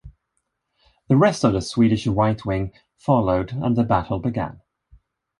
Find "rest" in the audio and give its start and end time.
1.15-1.43